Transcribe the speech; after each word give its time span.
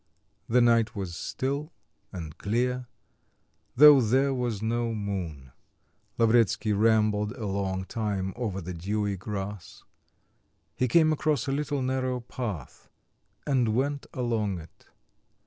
The 0.49 0.61
night 0.61 0.95
was 0.95 1.15
still 1.15 1.71
and 2.11 2.35
clear, 2.39 2.87
though 3.75 4.01
there 4.01 4.33
was 4.33 4.59
no 4.59 4.95
moon. 4.95 5.51
Lavretsky 6.17 6.73
rambled 6.73 7.33
a 7.33 7.45
long 7.45 7.85
time 7.85 8.33
over 8.35 8.61
the 8.61 8.73
dewy 8.73 9.15
grass. 9.15 9.83
He 10.75 10.87
came 10.87 11.13
across 11.13 11.47
a 11.47 11.51
little 11.51 11.83
narrow 11.83 12.19
path; 12.19 12.89
and 13.45 13.75
went 13.75 14.07
along 14.11 14.57
it. 14.59 14.87